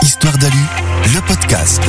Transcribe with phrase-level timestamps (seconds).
[0.00, 0.54] Histoire d'Alu,
[1.12, 1.82] le podcast.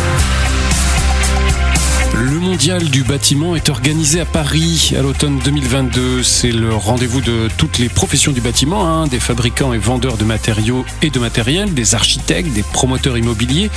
[2.17, 6.23] Le mondial du bâtiment est organisé à Paris à l'automne 2022.
[6.23, 10.23] C'est le rendez-vous de toutes les professions du bâtiment, hein, des fabricants et vendeurs de
[10.23, 13.69] matériaux et de matériel, des architectes, des promoteurs immobiliers,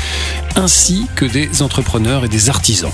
[0.54, 2.92] ainsi que des entrepreneurs et des artisans.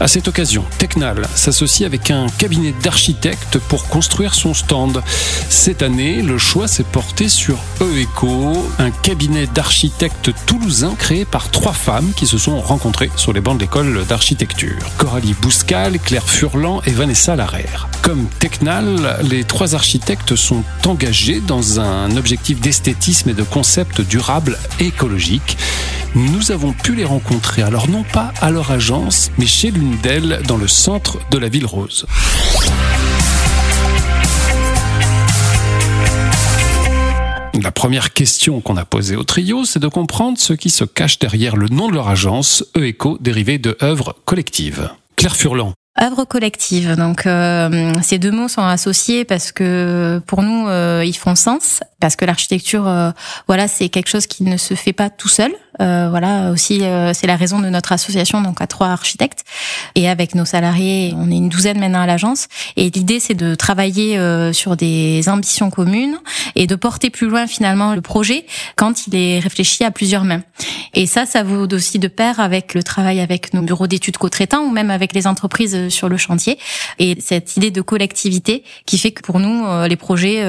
[0.00, 5.02] À cette occasion, Technal s'associe avec un cabinet d'architectes pour construire son stand.
[5.48, 11.72] Cette année, le choix s'est porté sur EECO, un cabinet d'architectes toulousain créé par trois
[11.72, 14.83] femmes qui se sont rencontrées sur les bancs de l'école d'architecture.
[14.98, 17.88] Coralie Bouscal, Claire Furlan et Vanessa Larère.
[18.02, 24.58] Comme Technal, les trois architectes sont engagés dans un objectif d'esthétisme et de concept durable
[24.80, 25.56] et écologique.
[26.14, 30.40] Nous avons pu les rencontrer, alors non pas à leur agence, mais chez l'une d'elles
[30.46, 32.06] dans le centre de la ville rose.
[37.62, 41.20] La première question qu'on a posée au trio, c'est de comprendre ce qui se cache
[41.20, 44.90] derrière le nom de leur agence, EECO, dérivé de œuvre collective.
[45.14, 45.72] Claire Furlan.
[46.00, 46.96] Œuvre collective.
[46.96, 51.80] Donc euh, ces deux mots sont associés parce que pour nous euh, ils font sens
[52.04, 53.12] parce que l'architecture euh,
[53.46, 55.52] voilà c'est quelque chose qui ne se fait pas tout seul.
[55.80, 59.44] Euh, voilà aussi euh, c'est la raison de notre association donc à trois architectes.
[59.94, 62.48] Et avec nos salariés on est une douzaine maintenant à l'agence.
[62.76, 66.18] Et l'idée c'est de travailler euh, sur des ambitions communes
[66.56, 68.44] et de porter plus loin finalement le projet
[68.76, 70.42] quand il est réfléchi à plusieurs mains.
[70.92, 74.62] Et ça ça vaut aussi de pair avec le travail avec nos bureaux d'études co-traitants
[74.64, 76.58] ou même avec les entreprises sur le chantier.
[76.98, 80.44] Et cette idée de collectivité qui fait que pour nous les projets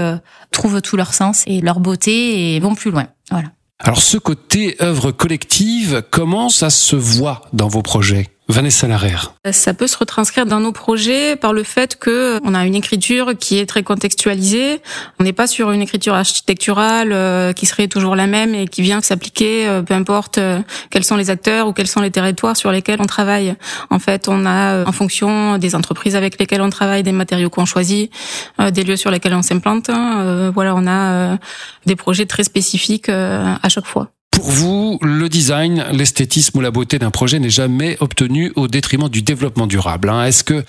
[0.52, 3.08] trouvent tout leur sens et leur beauté et vont plus loin.
[3.30, 3.52] Voilà.
[3.80, 8.30] Alors ce côté œuvre collective, comment ça se voit dans vos projets?
[8.48, 9.34] Vanessa Larère.
[9.52, 13.34] Ça peut se retranscrire dans nos projets par le fait que on a une écriture
[13.40, 14.82] qui est très contextualisée.
[15.20, 18.84] On n'est pas sur une écriture architecturale euh, qui serait toujours la même et qui
[18.84, 20.60] vient s'appliquer, euh, peu importe euh,
[20.92, 23.56] quels sont les acteurs ou quels sont les territoires sur lesquels on travaille.
[23.90, 27.66] En fait, on a, en fonction des entreprises avec lesquelles on travaille, des matériaux qu'on
[27.66, 28.12] choisit,
[28.60, 29.90] des lieux sur lesquels on s'implante.
[29.90, 31.38] Hein, voilà, on a
[31.86, 34.12] des projets très spécifiques à chaque fois.
[34.36, 39.08] Pour vous, le design, l'esthétisme ou la beauté d'un projet n'est jamais obtenu au détriment
[39.08, 40.10] du développement durable.
[40.10, 40.26] Hein.
[40.26, 40.66] Est-ce que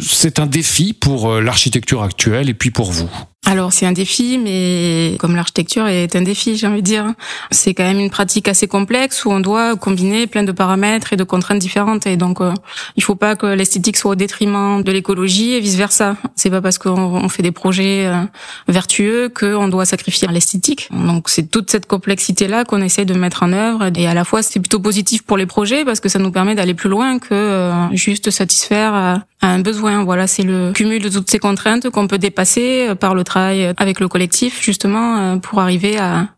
[0.00, 3.10] c'est un défi pour l'architecture actuelle et puis pour vous?
[3.50, 7.06] Alors c'est un défi, mais comme l'architecture est un défi, j'ai envie de dire,
[7.50, 11.16] c'est quand même une pratique assez complexe où on doit combiner plein de paramètres et
[11.16, 12.06] de contraintes différentes.
[12.06, 12.54] Et donc euh,
[12.94, 16.16] il faut pas que l'esthétique soit au détriment de l'écologie et vice versa.
[16.36, 18.22] C'est pas parce qu'on fait des projets euh,
[18.68, 20.88] vertueux qu'on doit sacrifier l'esthétique.
[20.92, 23.90] Donc c'est toute cette complexité là qu'on essaie de mettre en œuvre.
[23.96, 26.54] Et à la fois c'est plutôt positif pour les projets parce que ça nous permet
[26.54, 30.04] d'aller plus loin que euh, juste satisfaire un besoin.
[30.04, 33.72] Voilà, c'est le cumul de toutes ces contraintes qu'on peut dépasser euh, par le travail
[33.76, 36.28] avec le collectif, justement, euh, pour arriver à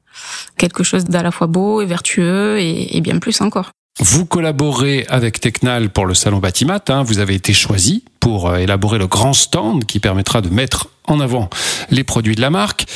[0.56, 3.70] quelque chose d'à la fois beau et vertueux et, bien plus encore.
[3.98, 6.84] Vous collaborez avec Technal pour le salon Batimat.
[6.88, 7.02] Hein.
[7.02, 11.20] Vous avez été choisi pour euh, élaborer le grand stand qui permettra de mettre en
[11.20, 11.50] avant
[11.90, 12.86] les produits de la marque.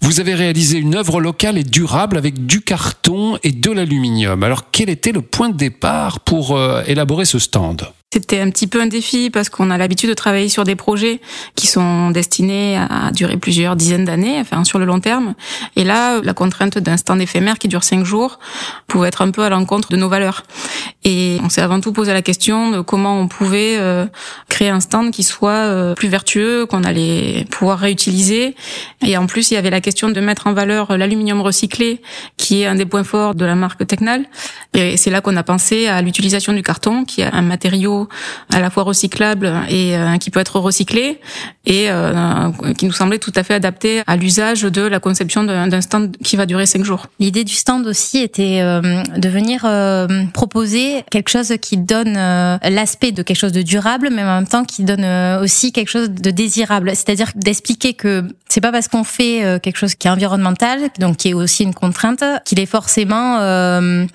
[0.00, 4.42] Vous avez réalisé une œuvre locale et durable avec du carton et de l'aluminium.
[4.42, 7.88] Alors quel était le point de départ pour élaborer ce stand?
[8.10, 11.20] C'était un petit peu un défi parce qu'on a l'habitude de travailler sur des projets
[11.56, 15.34] qui sont destinés à durer plusieurs dizaines d'années, enfin sur le long terme.
[15.76, 18.38] Et là, la contrainte d'un stand éphémère qui dure cinq jours
[18.86, 20.44] pouvait être un peu à l'encontre de nos valeurs.
[21.04, 24.06] Et on s'est avant tout posé la question de comment on pouvait euh,
[24.48, 28.54] créer un stand qui soit euh, plus vertueux, qu'on allait pouvoir réutiliser.
[29.06, 32.00] Et en plus, il y avait la question de mettre en valeur l'aluminium recyclé,
[32.36, 34.24] qui est un des points forts de la marque Technal.
[34.74, 38.08] Et c'est là qu'on a pensé à l'utilisation du carton, qui est un matériau
[38.52, 41.20] à la fois recyclable et euh, qui peut être recyclé
[41.64, 45.80] et euh, qui nous semblait tout à fait adapté à l'usage de la conception d'un
[45.80, 47.06] stand qui va durer cinq jours.
[47.18, 49.66] L'idée du stand aussi était euh, de venir
[50.32, 54.64] proposer quelque chose qui donne l'aspect de quelque chose de durable, mais en même temps
[54.64, 55.04] qui donne
[55.42, 56.90] aussi quelque chose de désirable.
[56.90, 61.28] C'est-à-dire d'expliquer que c'est pas parce qu'on fait quelque chose qui est environnemental, donc qui
[61.30, 63.38] est aussi une contrainte, qu'il est forcément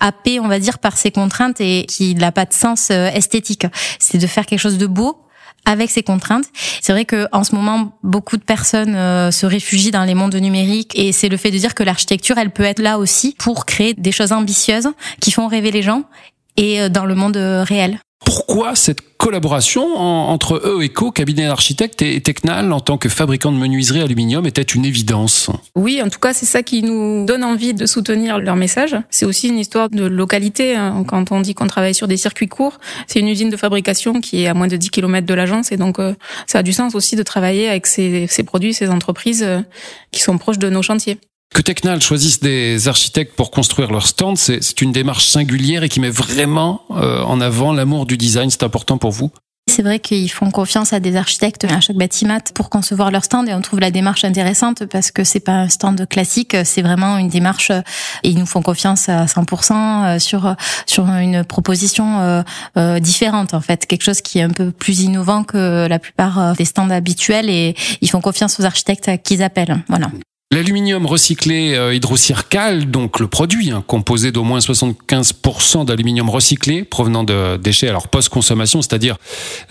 [0.00, 3.66] happé, on va dire, par ces contraintes et qu'il n'a pas de sens esthétique
[3.98, 5.20] c'est de faire quelque chose de beau
[5.66, 6.44] avec ces contraintes.
[6.82, 10.34] C'est vrai que en ce moment, beaucoup de personnes euh, se réfugient dans les mondes
[10.34, 13.64] numériques et c'est le fait de dire que l'architecture, elle peut être là aussi pour
[13.64, 14.88] créer des choses ambitieuses
[15.20, 16.04] qui font rêver les gens
[16.58, 17.98] et euh, dans le monde euh, réel.
[18.24, 24.00] Pourquoi cette collaboration entre EECO, cabinet d'architectes, et Technal en tant que fabricant de menuiserie
[24.00, 25.50] aluminium était une évidence?
[25.74, 28.96] Oui, en tout cas, c'est ça qui nous donne envie de soutenir leur message.
[29.10, 30.76] C'est aussi une histoire de localité.
[30.76, 31.04] Hein.
[31.06, 34.42] Quand on dit qu'on travaille sur des circuits courts, c'est une usine de fabrication qui
[34.42, 36.14] est à moins de 10 km de l'agence et donc euh,
[36.46, 39.60] ça a du sens aussi de travailler avec ces, ces produits, ces entreprises euh,
[40.10, 41.18] qui sont proches de nos chantiers.
[41.54, 46.00] Que Technal choisisse des architectes pour construire leur stand, c'est une démarche singulière et qui
[46.00, 48.50] met vraiment euh, en avant l'amour du design.
[48.50, 49.30] C'est important pour vous?
[49.66, 53.48] C'est vrai qu'ils font confiance à des architectes à chaque bâtiment pour concevoir leur stand
[53.48, 57.16] et on trouve la démarche intéressante parce que c'est pas un stand classique, c'est vraiment
[57.18, 60.54] une démarche et ils nous font confiance à 100% euh, sur
[60.86, 62.42] sur une proposition euh,
[62.76, 66.54] euh, différente en fait, quelque chose qui est un peu plus innovant que la plupart
[66.56, 69.82] des stands habituels et ils font confiance aux architectes qu'ils appellent.
[69.88, 70.08] Voilà.
[70.54, 77.24] L'aluminium recyclé euh, hydrocircal, donc le produit hein, composé d'au moins 75% d'aluminium recyclé provenant
[77.24, 79.16] de déchets alors post-consommation, c'est-à-dire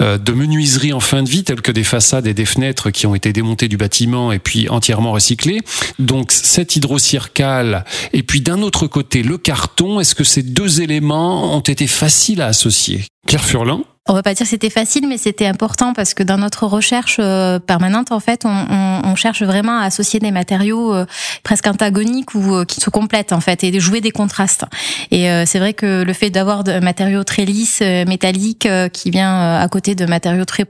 [0.01, 3.07] euh, de menuiseries en fin de vie telles que des façades et des fenêtres qui
[3.07, 5.61] ont été démontées du bâtiment et puis entièrement recyclées.
[5.99, 11.55] Donc cet hydrocircal et puis d'un autre côté le carton, est-ce que ces deux éléments
[11.55, 13.05] ont été faciles à associer?
[13.25, 16.37] Pierre Furlan on va pas dire que c'était facile, mais c'était important parce que dans
[16.37, 20.93] notre recherche euh, permanente, en fait, on, on, on, cherche vraiment à associer des matériaux
[20.93, 21.05] euh,
[21.43, 24.65] presque antagoniques ou euh, qui se complètent en fait et jouer des contrastes.
[25.11, 29.67] Et c'est vrai que le fait d'avoir de matériaux très lisses, métalliques, qui vient à
[29.67, 30.65] côté de matériaux très,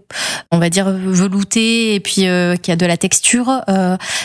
[0.51, 2.25] on va dire veloutés et puis
[2.61, 3.61] qui a de la texture,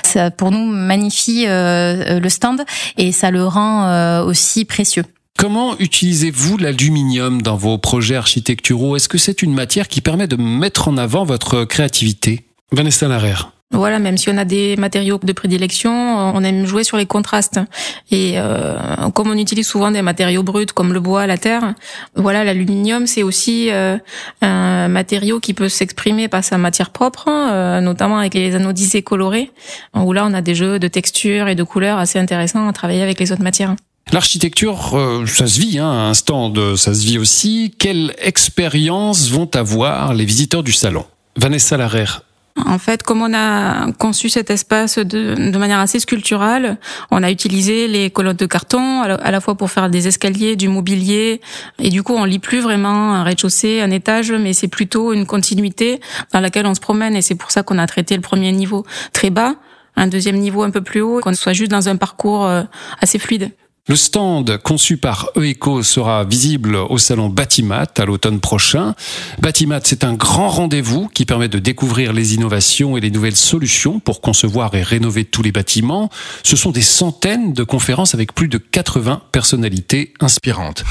[0.02, 2.64] ça pour nous magnifie le stand
[2.96, 5.04] et ça le rend aussi précieux.
[5.38, 8.96] Comment utilisez-vous l'aluminium dans vos projets architecturaux?
[8.96, 12.44] Est-ce que c'est une matière qui permet de mettre en avant votre créativité?
[12.72, 13.52] Vanessa Larère.
[13.70, 17.60] Voilà, même si on a des matériaux de prédilection, on aime jouer sur les contrastes.
[18.10, 18.76] Et euh,
[19.14, 21.74] comme on utilise souvent des matériaux bruts comme le bois, la terre,
[22.16, 23.96] voilà, l'aluminium c'est aussi euh,
[24.40, 29.52] un matériau qui peut s'exprimer par sa matière propre, euh, notamment avec les anodisés colorés,
[29.94, 33.02] où là on a des jeux de textures et de couleurs assez intéressants à travailler
[33.02, 33.76] avec les autres matières.
[34.12, 37.74] L'architecture, euh, ça se vit, hein, un stand, ça se vit aussi.
[37.78, 41.04] Quelle expérience vont avoir les visiteurs du salon?
[41.36, 42.22] Vanessa Larère.
[42.66, 46.78] En fait, comme on a conçu cet espace de, de, manière assez sculpturale,
[47.10, 50.68] on a utilisé les colonnes de carton à la fois pour faire des escaliers, du
[50.68, 51.40] mobilier,
[51.78, 55.26] et du coup, on lit plus vraiment un rez-de-chaussée, un étage, mais c'est plutôt une
[55.26, 56.00] continuité
[56.32, 58.84] dans laquelle on se promène, et c'est pour ça qu'on a traité le premier niveau
[59.12, 59.54] très bas,
[59.94, 62.62] un deuxième niveau un peu plus haut, qu'on soit juste dans un parcours euh,
[63.00, 63.52] assez fluide.
[63.88, 68.94] Le stand conçu par EECO sera visible au salon Batimat à l'automne prochain.
[69.40, 73.98] Batimat, c'est un grand rendez-vous qui permet de découvrir les innovations et les nouvelles solutions
[73.98, 76.10] pour concevoir et rénover tous les bâtiments.
[76.42, 80.84] Ce sont des centaines de conférences avec plus de 80 personnalités inspirantes.